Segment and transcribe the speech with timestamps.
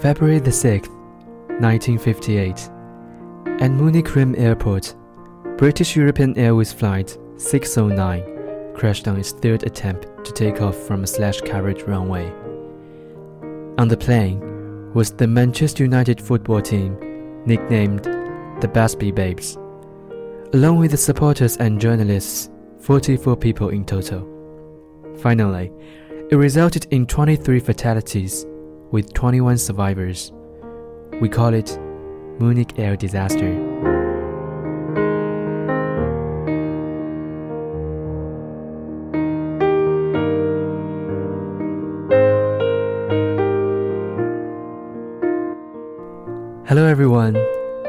[0.00, 0.90] February the 6th,
[1.58, 2.70] 1958,
[3.60, 4.94] at Munich Riem Airport,
[5.56, 11.06] British European Airways Flight 609 crashed on its third attempt to take off from a
[11.06, 12.32] slash carriage runway.
[13.78, 16.96] On the plane was the Manchester United football team,
[17.44, 18.04] nicknamed
[18.60, 19.56] the Busby Babes,
[20.54, 22.50] along with the supporters and journalists,
[22.82, 24.24] 44 people in total.
[25.20, 25.72] Finally,
[26.30, 28.46] it resulted in 23 fatalities
[28.90, 30.32] with 21 survivors.
[31.20, 31.78] We call it
[32.38, 33.52] Munich air disaster.
[46.66, 47.34] Hello everyone.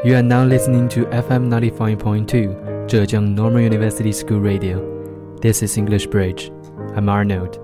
[0.05, 5.35] You are now listening to FM 95.2, Zhejiang Normal University School Radio.
[5.41, 6.49] This is English Bridge.
[6.95, 7.59] I'm Arnold.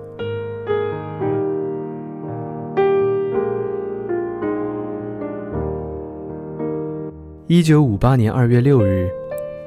[7.48, 9.08] 一九五八年二月六日，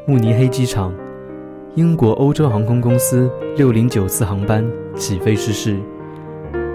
[0.06, 0.94] 慕尼黑机场，
[1.76, 5.78] 英国欧洲航空公司六零九次航班起飞失事，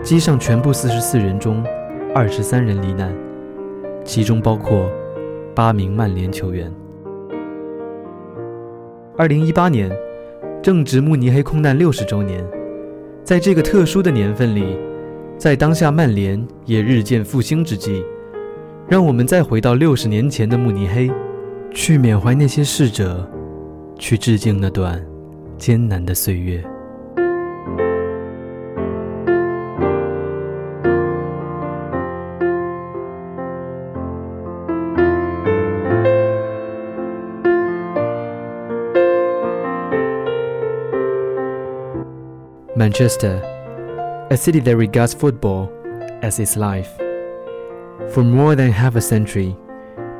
[0.03, 1.63] 机上全部四十四人中，
[2.15, 3.15] 二十三人罹难，
[4.03, 4.91] 其中包括
[5.55, 6.73] 八名曼联球员。
[9.19, 9.95] 二零一八年，
[10.63, 12.43] 正值慕尼黑空难六十周年，
[13.23, 14.75] 在这个特殊的年份里，
[15.37, 18.03] 在当下曼联也日渐复兴之际。
[18.95, 21.11] 让我们再回到六十年前的慕尼黑，
[21.73, 23.29] 去缅怀那些逝者，
[23.99, 25.05] 去致敬那段
[25.59, 26.63] 艰难的岁月。
[42.77, 45.69] Manchester，a city that regards football
[46.23, 46.87] as its life.
[48.11, 49.57] For more than half a century,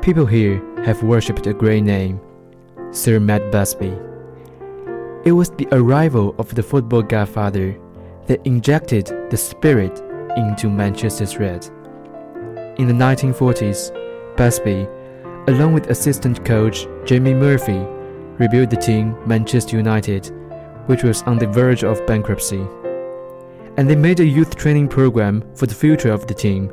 [0.01, 2.19] people here have worshipped a great name,
[2.91, 3.93] Sir Matt Busby.
[5.23, 7.79] It was the arrival of the football godfather
[8.27, 10.01] that injected the spirit
[10.35, 11.69] into Manchester's red.
[12.79, 13.95] In the 1940s,
[14.35, 14.85] Busby,
[15.47, 17.77] along with assistant coach Jimmy Murphy,
[18.39, 20.25] rebuilt the team Manchester United,
[20.87, 22.65] which was on the verge of bankruptcy.
[23.77, 26.69] And they made a youth training program for the future of the team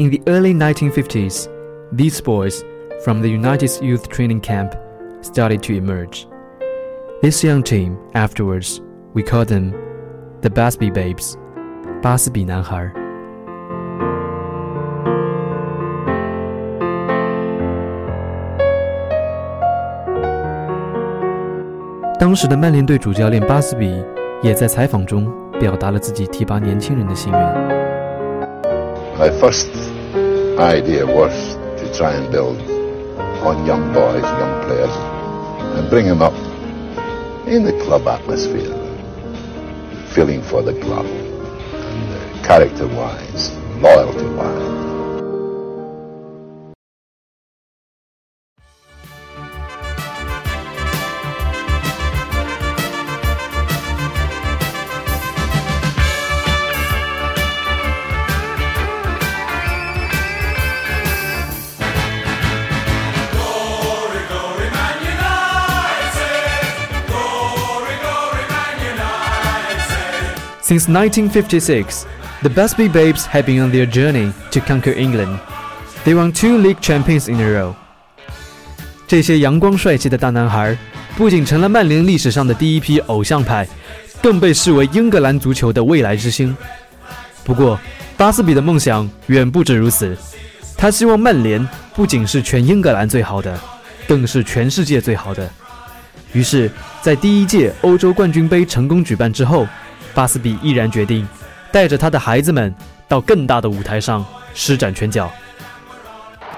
[0.00, 1.46] in the early 1950s,
[1.92, 2.64] these boys
[3.04, 4.74] from the United's youth training camp
[5.20, 6.26] started to emerge.
[7.20, 8.80] This young team, afterwards,
[9.12, 9.72] we called them
[10.40, 11.36] the Basby Babes,
[12.00, 12.90] 巴斯比男孩。
[22.18, 23.92] 当时的曼联队主教练巴斯比
[24.42, 25.30] 也在采访中
[25.60, 27.79] 表达了自己提拔年轻人的心愿。
[29.20, 29.68] my first
[30.58, 32.56] idea was to try and build
[33.46, 34.96] on young boys, young players,
[35.78, 36.32] and bring them up
[37.46, 38.72] in the club atmosphere,
[40.06, 43.50] feeling for the club, and, uh, character-wise,
[43.82, 44.86] loyalty-wise.
[70.70, 72.04] Since 1956,
[72.42, 75.40] the b u s b e Babes had been on their journey to conquer England.
[76.04, 77.74] They won two league champions in a row.
[79.08, 80.78] 这些阳光帅气的大男孩
[81.16, 83.66] 不仅成了曼联历史上的第一批偶像派，
[84.22, 86.56] 更被视为英格兰足球的未来之星。
[87.42, 87.76] 不过，
[88.16, 90.16] 巴斯比的梦想远不止如此。
[90.76, 93.58] 他希望曼联不仅是全英格兰最好的，
[94.06, 95.50] 更是全世界最好的。
[96.32, 96.70] 于是，
[97.02, 99.66] 在第一届欧洲冠军杯成功举办之后，
[100.14, 101.26] 巴斯比毅然决定
[101.72, 102.72] 带着他的孩子们
[103.08, 104.24] 到更大的舞台上
[104.54, 105.30] 施展拳脚。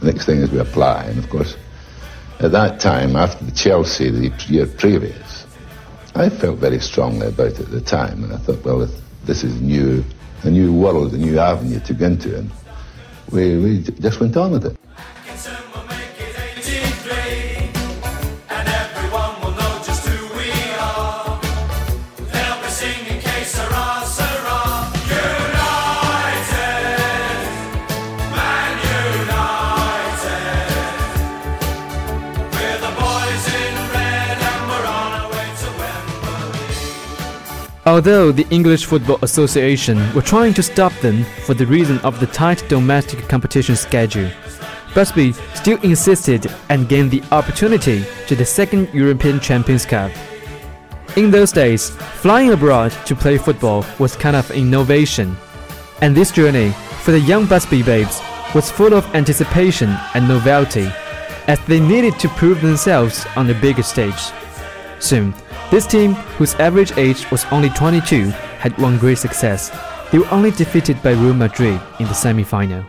[0.00, 1.06] the next thing is we apply.
[1.08, 1.56] And of course,
[2.40, 5.44] at that time, after the Chelsea the year previous,
[6.14, 8.22] I felt very strongly about it at the time.
[8.24, 8.86] And I thought, well,
[9.24, 10.04] this is new
[10.44, 12.36] a new world, a new avenue to go into.
[12.36, 12.50] And
[13.30, 14.76] we, we just went on with it.
[37.92, 42.26] Although the English Football Association were trying to stop them for the reason of the
[42.26, 44.30] tight domestic competition schedule,
[44.94, 50.10] Busby still insisted and gained the opportunity to the second European Champions Cup.
[51.16, 51.90] In those days,
[52.24, 55.36] flying abroad to play football was kind of innovation,
[56.00, 56.70] and this journey
[57.04, 58.22] for the young Busby babes
[58.54, 60.88] was full of anticipation and novelty,
[61.46, 64.32] as they needed to prove themselves on the bigger stage.
[64.98, 65.34] Soon,
[65.72, 68.28] this team, whose average age was only 22,
[68.60, 69.70] had one great success.
[70.10, 72.82] They were only defeated by Real Madrid in the semi final.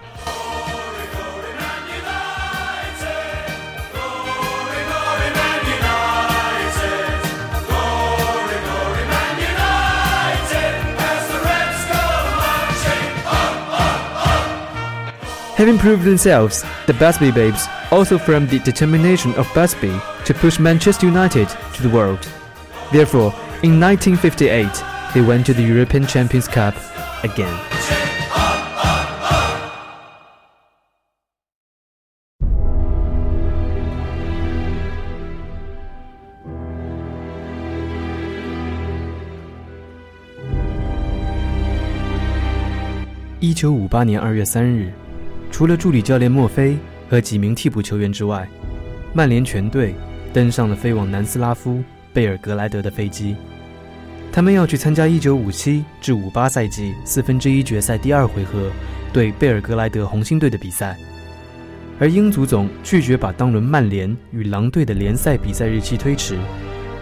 [15.53, 19.95] Having proved themselves, the Busby Babes also affirmed the determination of Busby
[20.25, 22.27] to push Manchester United to the world.
[22.93, 24.67] Therefore, in 1958,
[25.15, 26.75] they went to the European Champions Cup
[27.23, 27.49] again.
[43.43, 43.47] 2
[51.77, 53.35] 月贝尔格莱德的飞机，
[54.31, 58.71] 他们要去参加1957至58赛季四分之一决赛第二回合
[59.11, 60.95] 对贝尔格莱德红星队的比赛，
[61.99, 66.37] 而英足总拒绝把当轮曼联与狼队的联赛比赛日期推迟，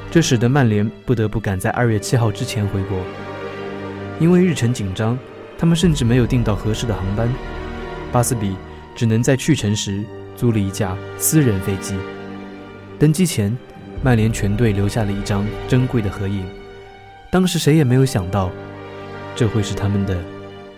[0.10, 2.98] 这使得曼联不得不赶在2月7号之前回国。
[4.22, 5.18] 因为日程紧张，
[5.58, 7.28] 他们甚至没有订到合适的航班，
[8.14, 8.56] 巴斯比
[8.96, 10.04] 只能在去程时
[10.38, 11.96] 租了一架私人飞机，
[12.98, 13.56] 登机前。
[14.04, 16.44] 曼联全队留下了一张珍贵的合影，
[17.32, 18.50] 当时谁也没有想到，
[19.36, 20.18] 这会是他们的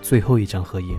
[0.01, 0.97] 最后一张合影。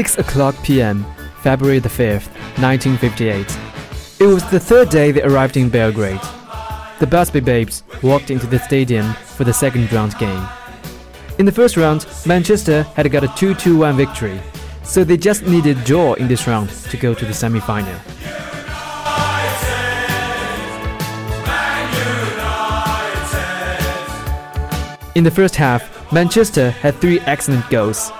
[0.00, 1.04] 6 o'clock p.m.,
[1.42, 3.54] February the 5th, 1958.
[4.18, 6.18] It was the third day they arrived in Belgrade.
[7.00, 10.48] The Busby Babes walked into the stadium for the second round game.
[11.38, 14.40] In the first round, Manchester had got a 2 2 1 victory,
[14.84, 17.92] so they just needed draw in this round to go to the semi final.
[25.14, 28.10] In the first half, Manchester had three excellent goals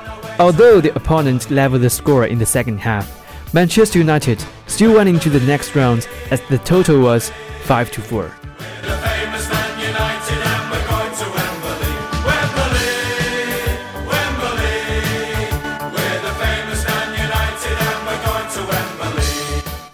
[0.41, 3.05] Although the opponent leveled the score in the second half,
[3.53, 7.31] Manchester United still went into the next round as the total was
[7.65, 8.33] 5 to 4.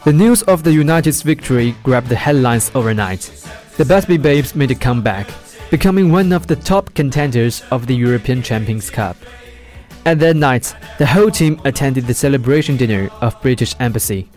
[0.05, 3.23] The news of the United's victory grabbed the headlines overnight.
[3.79, 5.27] The Busby Babes made a comeback,
[5.73, 9.17] becoming one of the top contenders of the European Champions Cup.
[10.07, 14.29] And that night, the whole team attended the celebration dinner of British Embassy.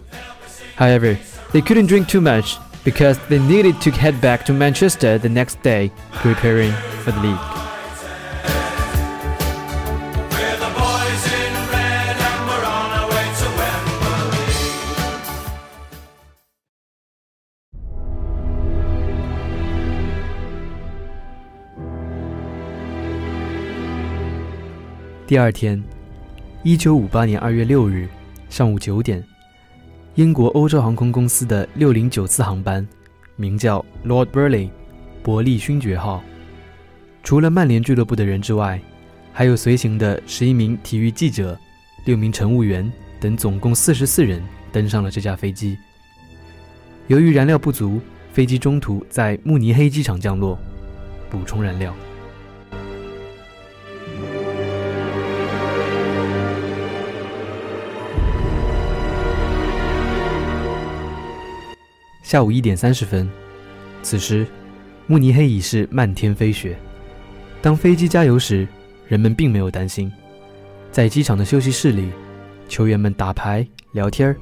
[0.75, 1.15] However,
[1.53, 5.61] they couldn't drink too much because they needed to head back to Manchester the next
[5.61, 6.71] day, preparing
[7.03, 7.58] for the league.
[25.29, 25.79] 第二天
[26.65, 28.09] ，1958年2月6日，
[28.49, 29.23] 上午9点，
[30.15, 32.83] 英国欧洲航空公司的609次航班，
[33.35, 34.71] 名叫 Lord Burleigh，
[35.21, 36.23] 伯利勋爵号。
[37.21, 38.81] 除了曼联俱乐部的人之外，
[39.31, 41.55] 还有随行的十一名体育记者、
[42.05, 45.77] 六名乘务员等，总共四十四人登上了这架飞机。
[47.05, 48.01] 由于燃料不足，
[48.33, 50.57] 飞机中途在慕尼黑机场降落，
[51.29, 51.93] 补充燃料。
[62.29, 63.27] 下午一点三十分，
[64.03, 64.45] 此时
[65.07, 66.77] 慕尼黑已是漫天飞雪。
[67.59, 68.67] 当飞机加油时，
[69.07, 70.11] 人们并没有担心。
[70.91, 72.11] 在机场的休息室里，
[72.67, 74.33] 球员们打牌聊天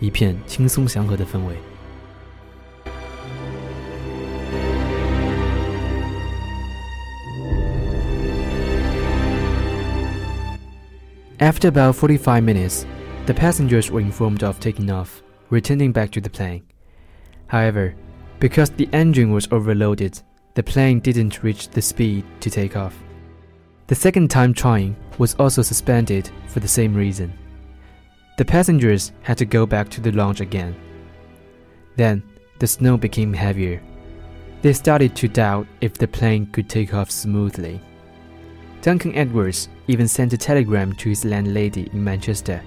[0.00, 1.54] 一片轻松祥和的氛围。
[11.38, 12.82] After about forty-five minutes,
[13.26, 16.62] the passengers were informed of taking off, returning back to the plane.
[17.48, 17.94] However,
[18.40, 20.20] because the engine was overloaded,
[20.54, 22.96] the plane didn't reach the speed to take off.
[23.88, 27.32] The second time trying was also suspended for the same reason.
[28.36, 30.76] The passengers had to go back to the lounge again.
[31.96, 32.22] Then,
[32.60, 33.80] the snow became heavier.
[34.62, 37.80] They started to doubt if the plane could take off smoothly.
[38.82, 42.60] Duncan Edwards even sent a telegram to his landlady in Manchester,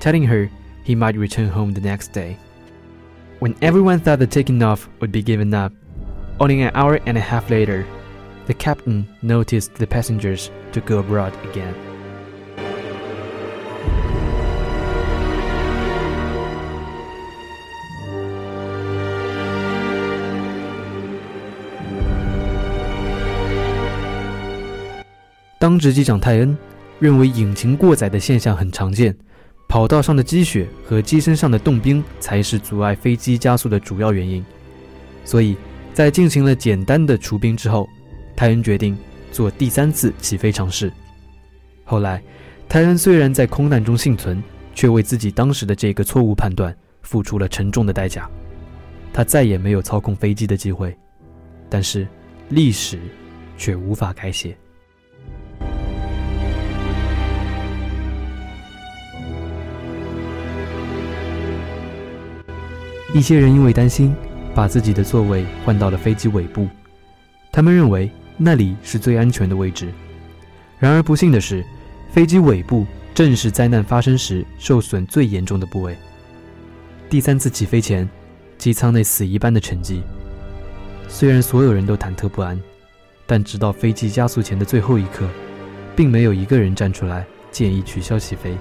[0.00, 0.50] telling her
[0.84, 2.36] he might return home the next day.
[3.40, 5.72] When everyone thought the taking off would be given up,
[6.40, 7.86] only an hour and a half later,
[8.48, 11.72] the captain noticed the passengers to go abroad again.
[25.60, 26.56] 当值机长泰恩
[26.98, 29.16] 认为引擎过载的现象很常见，
[29.68, 34.44] 跑道上的积雪和机身上的冻冰才是阻碍飞机加速的主要原因，
[35.24, 35.54] 所以
[35.92, 37.86] 在进行了简单的除冰之后，
[38.34, 38.96] 泰恩决定
[39.30, 40.90] 做第三次起飞尝试。
[41.84, 42.22] 后来，
[42.66, 44.42] 泰恩虽然在空难中幸存，
[44.74, 48.28] 却为自己当时的这个错误判断付出了沉重的代价。
[49.12, 50.96] 他再也没有操控飞机的机会，
[51.68, 52.08] 但是
[52.48, 52.98] 历史
[53.58, 54.56] 却无法改写。
[63.14, 64.14] 一些人因为担心，
[64.54, 66.68] 把自己的座位换到了飞机尾部，
[67.50, 69.88] 他们认为那里是最安全的位置。
[70.78, 71.64] 然而不幸的是，
[72.10, 75.96] 飞机尾部正是灾难发生时受损最严重的部位。
[77.08, 78.06] 第三次起飞前，
[78.58, 80.02] 机舱内死一般的沉寂。
[81.08, 82.60] 虽然所有人都忐忑不安，
[83.26, 85.26] 但直到飞机加速前的最后一刻，
[85.96, 88.54] 并没有一个人站出来建议取消起飞。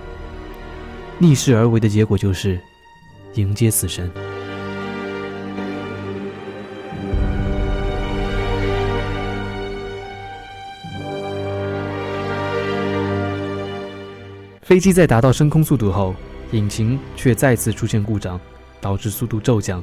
[1.20, 2.58] 逆势而为的结果就是，
[3.36, 4.10] 迎接死神。
[14.68, 16.14] 飞机在达到升空速度后，
[16.52, 18.38] 引擎却再次出现故障，
[18.82, 19.82] 导致速度骤降。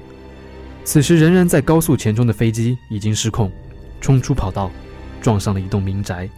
[0.85, 3.51] 此时仍然在高速前冲的飞机已经失控，
[3.99, 4.71] 冲出跑道，
[5.23, 6.29] 撞上了一栋民宅，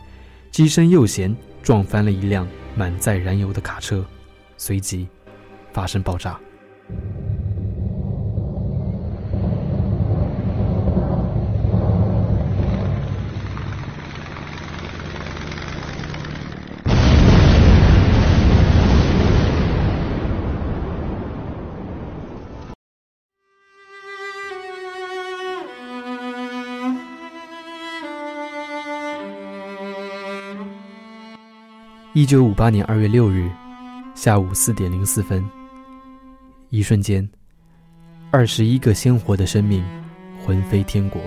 [0.52, 4.06] 机身右舷撞翻了一辆满载燃油的卡车，
[4.56, 5.08] 随即
[5.72, 6.38] 发生爆炸。
[32.16, 33.46] 一九五八年二月六日，
[34.14, 35.46] 下午四点零四分，
[36.70, 37.28] 一瞬间，
[38.30, 39.84] 二十一个鲜活的生命
[40.42, 41.20] 魂飞天国，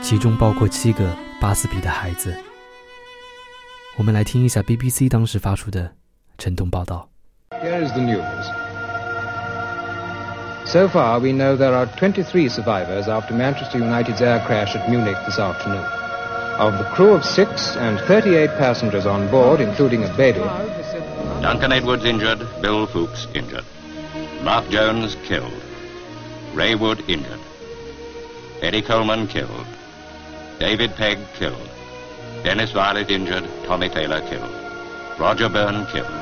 [0.00, 1.10] 其中包括七个
[1.40, 2.32] 巴斯比的孩子。
[3.96, 5.90] 我们来听一下 BBC 当时发出的
[6.38, 7.08] 震动报道。
[7.50, 8.20] Here is the news.
[10.68, 15.16] So far, we know there are twenty-three survivors after Manchester United's air crash at Munich
[15.26, 16.01] this afternoon.
[16.62, 20.38] of the crew of six and 38 passengers on board, including a baby.
[21.42, 23.64] Duncan Edwards injured, Bill Foulkes injured.
[24.44, 25.52] Mark Jones killed.
[26.54, 27.40] Ray Wood injured.
[28.60, 29.66] Eddie Colman killed.
[30.60, 31.68] David Pegg killed.
[32.44, 33.48] Dennis Viollet injured.
[33.64, 34.54] Tommy Taylor killed.
[35.18, 36.18] Roger Byrne killed.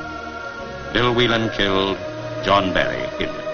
[0.91, 1.99] Bill Whelan killed.
[2.43, 3.47] John Berry injured.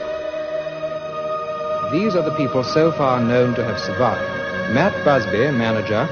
[1.92, 4.36] These are the people so far known to have survived.
[4.74, 6.08] Matt Busby, manager,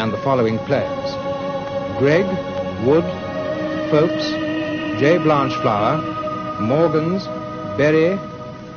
[0.00, 1.08] and the following players:
[1.98, 2.26] Greg,
[2.86, 3.04] Wood,
[3.90, 4.26] Phelps,
[5.00, 5.18] J.
[5.26, 5.96] Blanchflower,
[6.60, 7.26] Morgans,
[7.76, 8.18] Berry,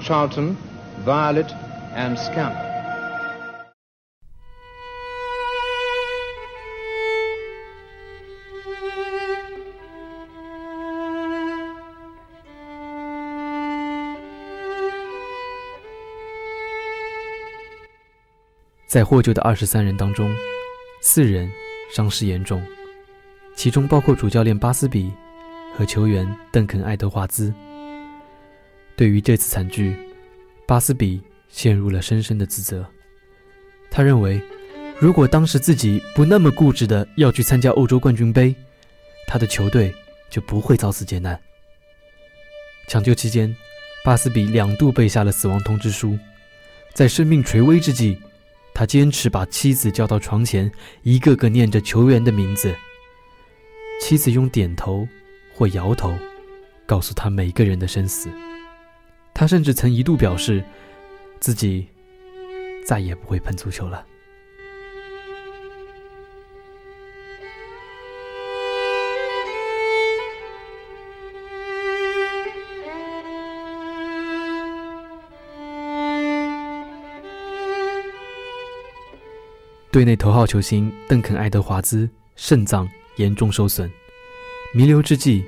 [0.01, 0.57] Charlton,
[1.05, 1.51] Violet,
[1.95, 2.63] and Scanlon.
[18.87, 20.31] 在获救的二十三人当中，
[21.07, 21.47] 四人
[21.93, 22.65] 伤势严重，
[23.55, 25.13] 其中包括主教练巴斯比
[25.75, 27.53] 和球员邓肯·爱德华兹。
[28.95, 29.95] 对于这次惨剧，
[30.65, 32.83] 巴斯比陷入了深深的自责。
[33.91, 34.41] 他认为，
[34.99, 38.53] 如果当时自己不那么固执的要去参加欧洲冠军杯，
[39.27, 39.93] 他的球队
[40.31, 41.39] 就不会遭此劫难。
[42.87, 43.55] 抢救期间，
[44.03, 46.17] 巴斯比两度背下了死亡通知书，
[46.95, 48.19] 在生命垂危之际。
[48.75, 50.69] 他坚持把妻子叫到床前，
[51.03, 52.75] 一个个念着球员的名字。
[54.01, 55.07] 妻子用点头
[55.55, 56.13] 或摇头，
[56.85, 58.27] 告诉他每个人的生死。
[59.33, 60.61] 他甚至曾一度表示，
[61.39, 61.87] 自己
[62.85, 64.05] 再也不会碰足球了。
[79.95, 82.85] 队内头号球星邓肯·爱德华兹肾脏
[83.15, 83.89] 严重受损，
[84.73, 85.41] 弥留之际，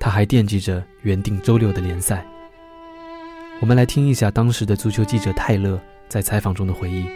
[0.00, 2.24] 他还惦记着原定周六的联赛。
[3.60, 7.06] 我们来听一下当时的足球记者泰勒在采访中的回忆。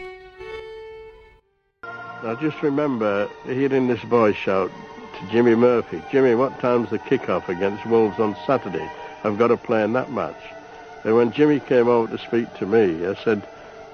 [2.23, 7.45] I just remember hearing this boy shout to Jimmy Murphy, "Jimmy, what time's the kickoff
[7.47, 8.87] against Wolves on Saturday?
[9.25, 10.35] I've got to play in that match."
[11.07, 13.41] And when Jimmy came over to speak to me, I said.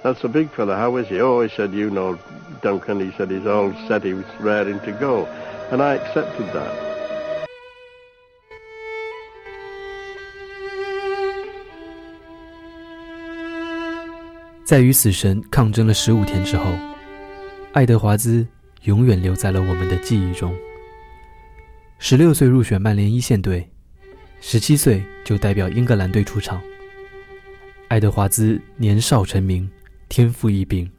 [0.03, 1.89] that's a big f e l l a how is he oh he said you
[1.89, 2.17] know
[2.61, 5.27] duncan he said he's all set he's w a ready to go
[5.71, 6.73] and i accepted that
[14.65, 16.65] 在与死神抗争了十五天之后
[17.73, 18.45] 爱德华兹
[18.85, 20.53] 永远留在了我们的记忆中
[22.01, 23.69] 十六岁入选曼联一线队
[24.41, 26.61] 十七岁就代表英格兰队出场
[27.89, 29.71] 爱德华兹年少成名
[30.13, 30.91] 天赋异禀，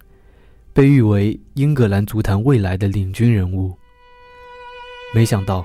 [0.73, 3.77] 被誉为英格兰足坛未来的领军人物。
[5.13, 5.63] 没想到，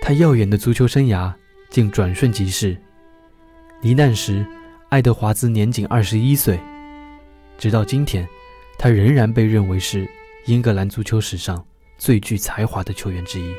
[0.00, 1.30] 他耀眼的足球生涯
[1.68, 2.74] 竟转瞬即逝。
[3.82, 4.46] 罹难时，
[4.88, 6.58] 爱德华兹年仅二十一岁。
[7.58, 8.26] 直到今天，
[8.78, 10.08] 他仍然被认为是
[10.46, 11.62] 英格兰足球史上
[11.98, 13.52] 最具才华的球员之一。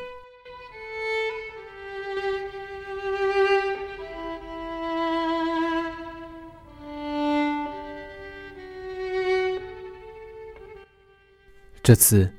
[11.88, 12.30] 这次，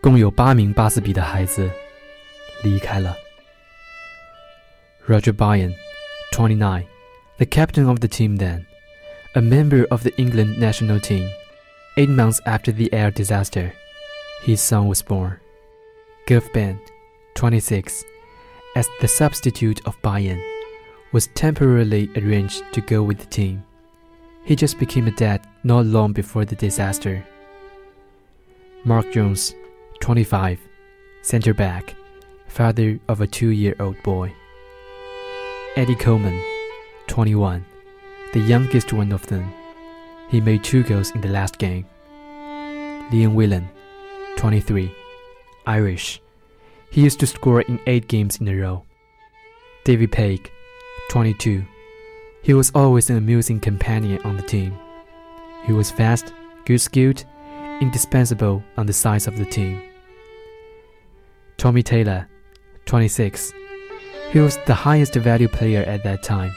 [0.00, 1.68] 共有八名巴斯比的孩子
[2.62, 3.12] 离开了。
[5.08, 5.74] Roger Bryan,
[6.32, 6.84] 29,
[7.38, 8.64] the captain of the team then,
[9.34, 11.28] a member of the England national team,
[11.96, 13.72] eight months after the air disaster,
[14.44, 15.40] his son was born.
[16.28, 16.78] Gov Ben,
[17.34, 18.04] 26,
[18.76, 20.40] as the substitute of Bayern,
[21.12, 23.64] was temporarily arranged to go with the team.
[24.44, 27.24] He just became a dad not long before the disaster.
[28.86, 29.54] Mark Jones,
[30.00, 30.60] 25,
[31.22, 31.94] center back,
[32.48, 34.30] father of a two year old boy.
[35.74, 36.38] Eddie Colman,
[37.06, 37.64] 21,
[38.34, 39.50] the youngest one of them.
[40.28, 41.86] He made two goals in the last game.
[43.10, 43.70] Liam Whelan,
[44.36, 44.92] 23,
[45.66, 46.20] Irish.
[46.90, 48.84] He used to score in eight games in a row.
[49.86, 50.50] David Pegg,
[51.08, 51.64] 22.
[52.42, 54.76] He was always an amusing companion on the team.
[55.64, 56.34] He was fast,
[56.66, 57.24] good skilled,
[57.80, 59.82] indispensable on the sides of the team.
[61.56, 62.28] Tommy Taylor,
[62.86, 63.52] 26.
[64.30, 66.52] He was the highest value player at that time,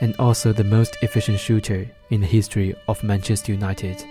[0.00, 4.04] and also the most efficient shooter in the history of Manchester United.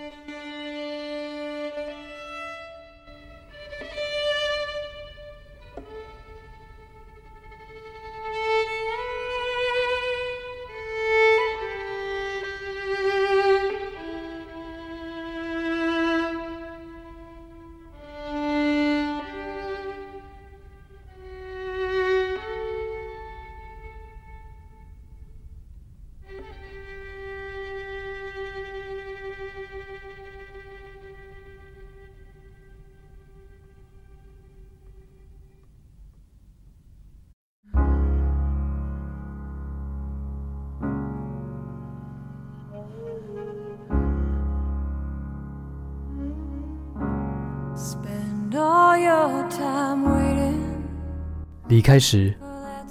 [51.96, 52.30] 开始，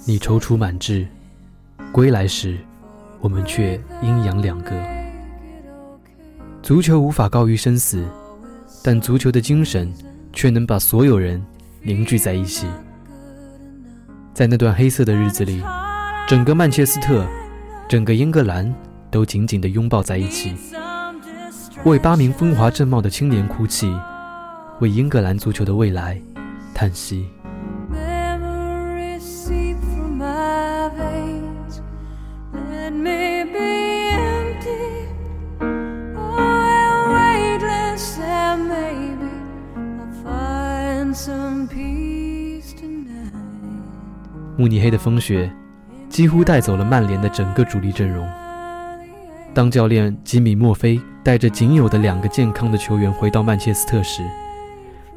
[0.04, 1.04] 你踌躇满志；
[1.92, 2.56] 归来时，
[3.20, 4.70] 我们却阴阳两隔。
[6.60, 8.04] 足球无法高于生死，
[8.82, 9.92] 但足球的精神
[10.32, 11.40] 却能把所有人
[11.82, 12.66] 凝聚在一起。
[14.34, 15.62] 在那段黑色的日子里，
[16.26, 17.24] 整个曼彻斯特，
[17.88, 18.74] 整个英格兰
[19.08, 20.52] 都紧紧地拥抱在一起，
[21.84, 23.86] 为八名风华正茂的青年哭泣，
[24.80, 26.20] 为英格兰足球的未来
[26.74, 27.24] 叹息。
[44.56, 45.50] 慕尼黑的风雪
[46.08, 48.26] 几乎带走了曼联的整个主力阵容。
[49.54, 54.22] 当教练吉米·墨菲带着仅有的两个健康的球员回到曼彻斯特时，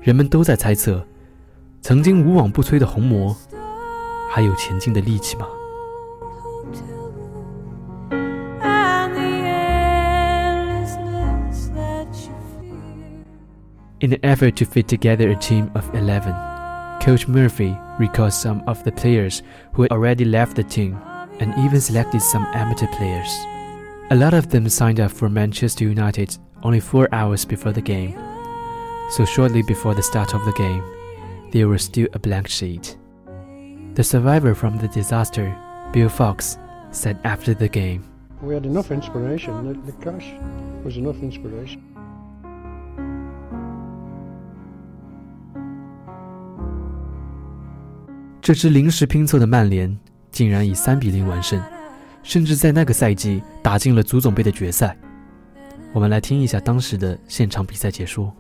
[0.02, 1.06] 人们都在猜测：
[1.82, 3.36] 曾经无往不摧的红魔，
[4.32, 5.46] 还有前进的力气吗？
[14.02, 16.34] In an effort to fit together a team of 11,
[17.02, 20.98] Coach Murphy recalled some of the players who had already left the team
[21.42, 23.28] and even selected some amateur players.
[24.12, 28.14] A lot of them signed up for Manchester United only four hours before the game.
[29.12, 30.84] So, shortly before the start of the game,
[31.52, 32.96] they were still a blank sheet.
[33.96, 35.54] The survivor from the disaster,
[35.92, 36.58] Bill Foulkes,
[36.92, 38.06] said after the game
[38.42, 39.68] We had enough inspiration.
[39.74, 40.32] The, the cash
[40.86, 41.89] was enough inspiration.
[48.50, 49.88] 这支临时拼凑的曼联
[50.32, 51.62] 竟然以三比零完胜，
[52.24, 54.98] 甚至在那个赛季打进了足总杯的决赛。
[55.94, 58.34] 我们来听一下当时的现场比赛解说。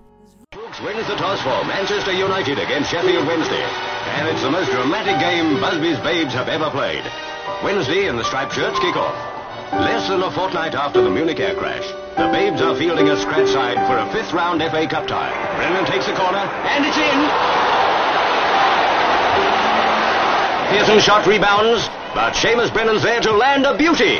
[20.69, 24.19] Pearson shot rebounds, but Seamus Brennan's there to land a beauty.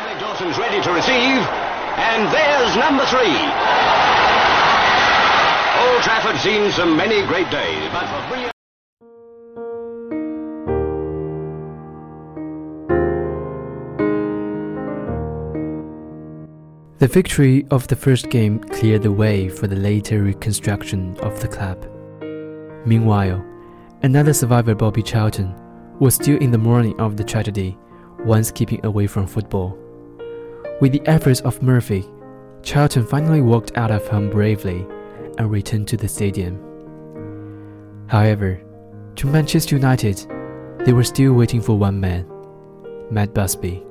[0.00, 1.36] Alex Dawson's ready to receive,
[2.00, 3.36] and there's number three.
[5.92, 8.52] Old Trafford's seen some many great days, but for brilliant...
[17.02, 21.48] The victory of the first game cleared the way for the later reconstruction of the
[21.48, 21.84] club.
[22.86, 23.44] Meanwhile,
[24.04, 25.52] another survivor, Bobby Charlton,
[25.98, 27.76] was still in the mourning of the tragedy,
[28.20, 29.76] once keeping away from football.
[30.80, 32.04] With the efforts of Murphy,
[32.62, 34.86] Charlton finally walked out of home bravely
[35.38, 36.60] and returned to the stadium.
[38.06, 38.60] However,
[39.16, 40.24] to Manchester United,
[40.86, 42.30] they were still waiting for one man,
[43.10, 43.82] Matt Busby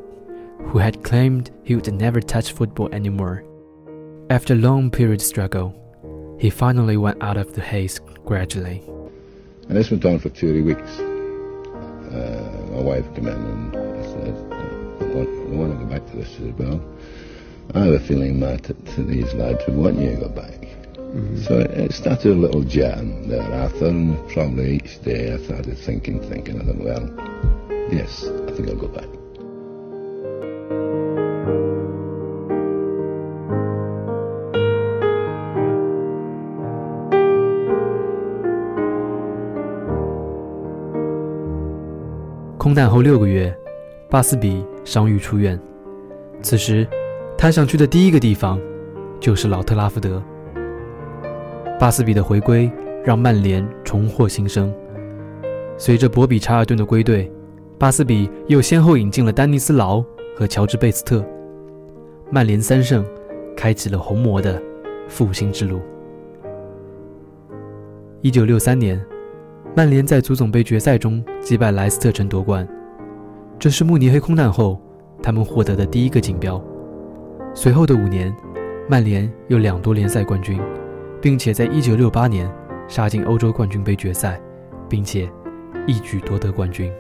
[0.66, 3.44] who had claimed he would never touch football anymore.
[4.30, 5.76] After long period struggle,
[6.40, 8.82] he finally went out of the haze gradually.
[9.68, 10.92] And this went on for 30 weeks.
[12.12, 14.52] Uh, my wife came in and I said,
[15.02, 16.30] I want, I want to go back to this.
[16.30, 16.82] She said, well,
[17.76, 20.58] I have a feeling, Matt, that these lads would want you to go back.
[20.96, 21.38] Mm -hmm.
[21.46, 21.54] So
[21.86, 26.56] it started a little jam there after, and probably each day I started thinking, thinking,
[26.60, 27.04] and then, well,
[27.98, 28.12] yes,
[28.48, 29.10] I think I'll go back.
[42.62, 43.52] 空难后六个月，
[44.08, 45.60] 巴斯比伤愈出院。
[46.44, 46.86] 此时，
[47.36, 48.62] 他想去的第一个地方
[49.20, 50.22] 就是老特拉福德。
[51.80, 52.72] 巴斯比的回归
[53.04, 54.72] 让曼联重获新生。
[55.76, 57.32] 随着博比·查尔顿的归队，
[57.80, 60.00] 巴斯比又先后引进了丹尼斯·劳
[60.38, 61.26] 和乔治·贝斯特，
[62.30, 63.04] 曼联三胜，
[63.58, 64.62] 开启了红魔的
[65.08, 65.82] 复兴之路。
[68.22, 69.04] 一九六三年。
[69.76, 72.68] 曼联在足总杯决赛中击败莱斯特城夺冠，
[73.58, 74.78] 这是慕尼黑空难后
[75.24, 76.62] 他们获得的第一个锦标。
[77.54, 78.34] 随后的五年，
[78.90, 80.62] 曼联又两夺联赛冠军，
[81.22, 82.52] 并且在1968年
[82.90, 84.38] 杀进欧洲冠军杯决赛，
[84.90, 85.32] 并且
[85.88, 86.92] 一举夺得冠军。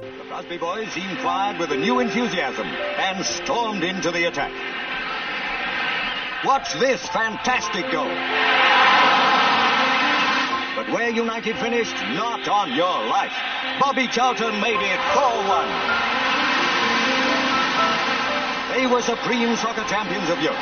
[10.81, 13.31] but where United finished, not on your life.
[13.79, 15.69] Bobby Charlton made it 4-1.
[18.75, 20.57] They were supreme soccer champions of Europe.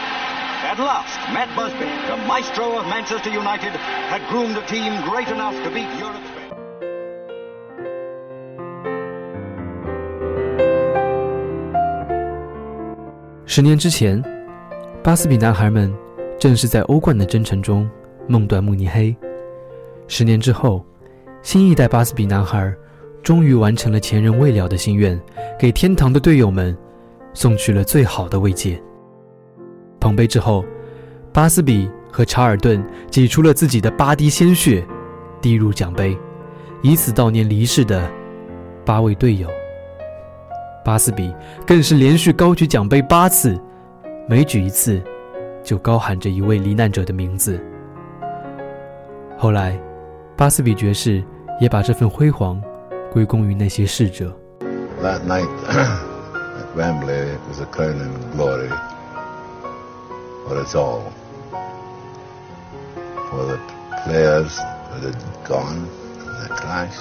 [0.72, 3.72] At last, Matt Busby, the maestro of Manchester United,
[4.12, 6.28] had groomed a team great enough to beat Europe's
[20.10, 20.84] 十年之后，
[21.44, 22.74] 新一代巴斯比男孩
[23.22, 25.18] 终于完成了前人未了的心愿，
[25.58, 26.76] 给天堂的队友们
[27.34, 28.82] 送去了最好的慰藉。
[30.00, 30.66] 捧杯之后，
[31.32, 34.84] 巴斯比和查尔顿挤出了自己的八滴鲜血，
[35.42, 36.18] 滴入奖杯，
[36.82, 38.10] 以此悼念离世的
[38.84, 39.48] 八位队友。
[40.84, 41.32] 巴斯比
[41.68, 43.62] 更是连续高举奖杯八次，
[44.28, 45.00] 每举一次，
[45.64, 47.64] 就高喊着一位罹难者的名字。
[49.38, 49.80] 后来。
[50.40, 51.22] 巴斯比爵士
[51.60, 52.64] 也把这份辉煌
[53.12, 54.34] 归功于那些逝者。
[55.02, 58.70] That night at Wembley was a crowning glory
[60.48, 61.12] for us all,
[63.30, 63.60] for the
[64.06, 65.86] players that had gone
[66.20, 66.96] in the crash.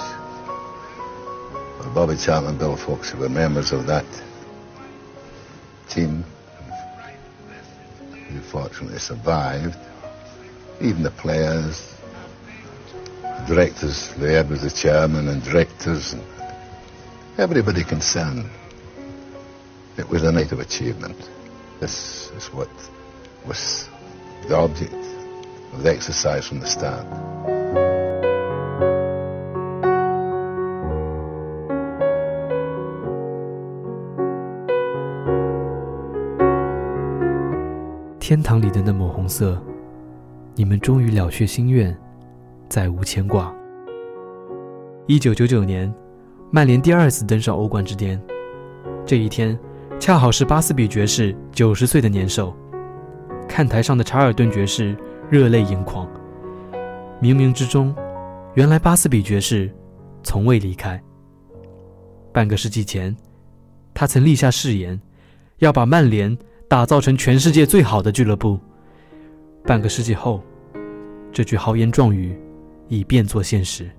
[1.81, 4.03] For Bobby Charlton and Bill Fox, who were members of that
[5.87, 6.25] team,
[8.27, 9.77] who fortunately survived,
[10.81, 11.89] even the players,
[13.49, 16.21] directors there with the chairman and directors and
[17.39, 18.45] everybody concerned.
[19.97, 21.17] It was a night of achievement.
[21.79, 22.69] This is what
[23.47, 23.89] was
[24.47, 24.93] the object
[25.73, 27.07] of the exercise from the start.
[38.31, 39.53] 《天堂里的那抹红色》，
[40.53, 41.97] 你们终于了却心愿。
[42.69, 43.53] 再无牵挂。
[45.07, 45.91] 一九九九年，
[46.51, 48.19] 曼联第二次登上欧冠之巅，
[49.05, 49.57] 这一天
[49.99, 52.55] 恰好是巴斯比爵士九十岁的年寿。
[53.47, 54.95] 看台上的查尔顿爵士
[55.27, 56.07] 热泪盈眶。
[57.19, 57.93] 冥冥之中，
[58.53, 59.69] 原来巴斯比爵士
[60.23, 61.01] 从未离开。
[62.31, 63.13] 半个世纪前，
[63.91, 65.01] 他曾立下誓言，
[65.57, 68.59] 要把曼联打造成全世界最好的俱乐部。
[69.63, 70.43] 半个世纪后，
[71.31, 72.39] 这句豪言壮语。
[72.89, 73.89] 以变作现实。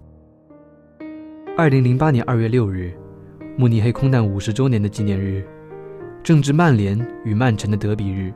[1.56, 2.92] 二零零八年二月六日，
[3.56, 5.46] 慕尼黑空难五十周年的纪念日，
[6.22, 8.32] 正值曼联与曼城的德比日，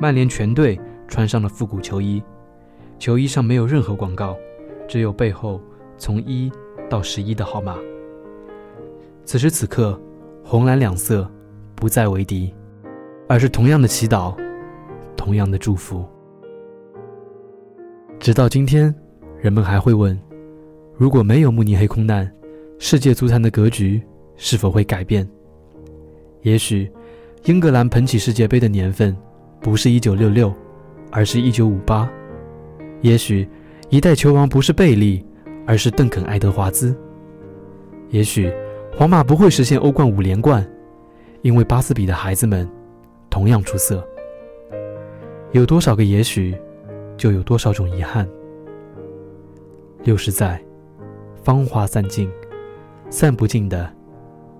[0.00, 2.22] 曼联全队穿上了复古球衣，
[2.98, 4.36] 球衣上没有任何广告，
[4.86, 5.60] 只有背后
[5.96, 6.52] 从一
[6.88, 7.76] 到十一的号码。
[9.24, 9.98] 此时此刻，
[10.44, 11.30] 红蓝两色
[11.74, 12.52] 不再为敌，
[13.28, 14.36] 而是同样的祈祷，
[15.16, 16.04] 同样的祝福。
[18.20, 18.94] 直到今天。
[19.42, 20.16] 人们还会问：
[20.96, 22.30] 如果没有慕尼黑空难，
[22.78, 24.00] 世界足坛的格局
[24.36, 25.28] 是否会改变？
[26.42, 26.88] 也许
[27.46, 29.14] 英格兰捧起世界杯的年份
[29.60, 30.54] 不是一九六六，
[31.10, 32.06] 而是一九五八；
[33.00, 33.44] 也许
[33.90, 35.26] 一代球王不是贝利，
[35.66, 36.92] 而是邓肯·爱德华兹；
[38.10, 38.48] 也许
[38.96, 40.64] 皇马不会实现欧冠五连冠，
[41.42, 42.68] 因为巴斯比的孩子们
[43.28, 44.06] 同样出色。
[45.50, 46.54] 有多少个也许，
[47.16, 48.24] 就有多少种遗憾。
[50.04, 50.60] 六十载，
[51.44, 52.28] 芳华散尽，
[53.08, 53.88] 散不尽的，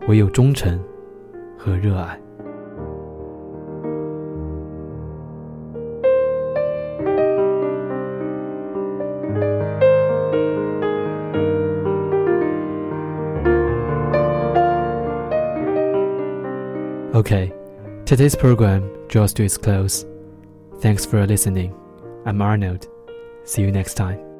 [0.06, 0.78] 唯有忠诚
[1.58, 2.16] 和热爱。
[17.14, 20.04] OK，today's program draws to its close.
[20.80, 21.72] Thanks for listening.
[22.24, 22.84] I'm Arnold.
[23.44, 24.31] See you next time.